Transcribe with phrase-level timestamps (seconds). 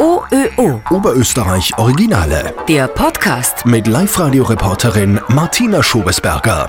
[0.00, 0.80] OÖO.
[0.88, 2.54] Oberösterreich Originale.
[2.66, 3.66] Der Podcast.
[3.66, 6.66] Mit Live-Radio-Reporterin Martina Schobesberger.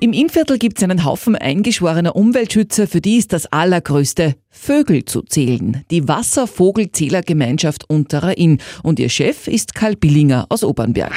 [0.00, 5.22] Im Innviertel gibt es einen Haufen eingeschworener Umweltschützer, für die ist das allergrößte Vögel zu
[5.22, 5.84] zählen.
[5.92, 8.58] Die Wasservogelzählergemeinschaft Unterer Inn.
[8.82, 11.12] Und ihr Chef ist Karl Billinger aus Obernberg.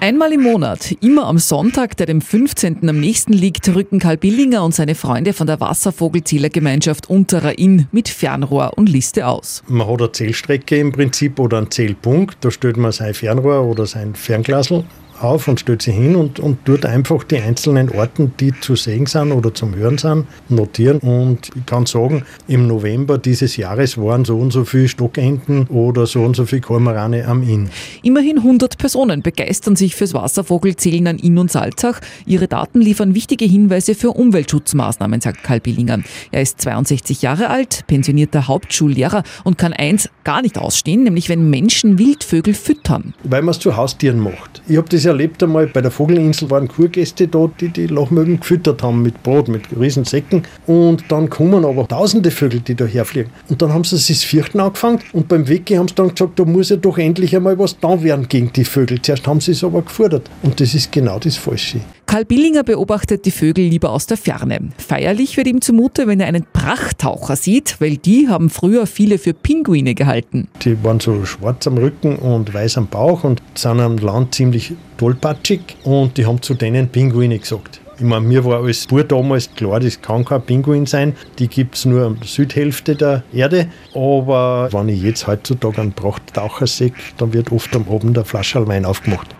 [0.00, 2.88] Einmal im Monat, immer am Sonntag, der dem 15.
[2.88, 8.08] am nächsten liegt, rücken Karl Billinger und seine Freunde von der Wasservogelzählergemeinschaft Unterer Inn mit
[8.08, 9.64] Fernrohr und Liste aus.
[9.66, 13.86] Man hat eine Zählstrecke im Prinzip oder einen Zählpunkt, da stellt man sein Fernrohr oder
[13.86, 14.84] sein Fernglasel
[15.22, 19.06] auf und stellt sie hin und, und tut einfach die einzelnen Orten, die zu sehen
[19.06, 20.98] sind oder zum Hören sind, notieren.
[20.98, 26.06] Und ich kann sagen, im November dieses Jahres waren so und so viele Stockenten oder
[26.06, 27.68] so und so viele Kormorane am Inn.
[28.02, 32.00] Immerhin 100 Personen begeistern sich fürs Wasservogelzählen an Inn und Salzach.
[32.26, 36.00] Ihre Daten liefern wichtige Hinweise für Umweltschutzmaßnahmen, sagt Karl Billinger.
[36.30, 41.50] Er ist 62 Jahre alt, pensionierter Hauptschullehrer und kann eins gar nicht ausstehen, nämlich wenn
[41.50, 43.14] Menschen Wildvögel füttern.
[43.24, 44.62] Weil man es zu Haustieren macht.
[44.68, 48.82] Ich habe das erlebt einmal, bei der Vogelinsel waren Kurgäste da, die die Lochmögen gefüttert
[48.82, 50.42] haben mit Brot, mit riesen Säcken.
[50.66, 53.30] Und dann kommen aber tausende Vögel, die da herfliegen.
[53.48, 56.38] Und dann haben sie sich das Fürchten angefangen und beim Weggehen haben sie dann gesagt,
[56.38, 59.02] da muss ja doch endlich einmal was da werden gegen die Vögel.
[59.02, 60.30] Zuerst haben sie es aber gefordert.
[60.42, 61.80] Und das ist genau das Falsche.
[62.08, 64.70] Karl Billinger beobachtet die Vögel lieber aus der Ferne.
[64.78, 69.34] Feierlich wird ihm zumute, wenn er einen Prachttaucher sieht, weil die haben früher viele für
[69.34, 70.48] Pinguine gehalten.
[70.62, 74.72] Die waren so schwarz am Rücken und weiß am Bauch und sind am Land ziemlich
[74.96, 77.82] tollpatschig und die haben zu denen Pinguine gesagt.
[77.98, 81.14] Ich meine, mir war als Bub damals klar, das kann kein Pinguin sein.
[81.38, 83.68] Die gibt es nur an der Südhälfte der Erde.
[83.94, 88.66] Aber wenn ich jetzt heutzutage einen Prachttaucher sehe, dann wird oft am Abend der Flasche
[88.66, 89.34] Wein aufgemacht.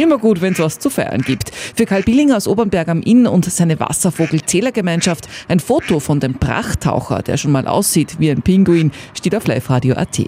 [0.00, 1.54] Immer gut, wenn es was zu feiern gibt.
[1.54, 7.20] Für Karl Billinger aus Obernberg am Inn und seine Wasservogelzählergemeinschaft ein Foto von dem Prachttaucher,
[7.20, 10.20] der schon mal aussieht wie ein Pinguin, steht auf liveradio.at.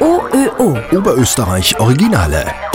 [0.00, 0.76] OÖO.
[0.90, 2.71] Oberösterreich Originale.